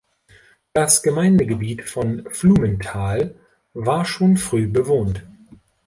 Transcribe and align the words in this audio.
Das 0.73 1.03
Gemeindegebiet 1.03 1.83
von 1.87 2.25
Flumenthal 2.31 3.35
war 3.75 4.03
schon 4.03 4.35
früh 4.35 4.67
bewohnt. 4.67 5.23